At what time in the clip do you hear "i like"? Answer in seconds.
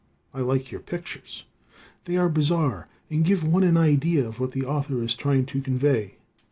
0.33-0.71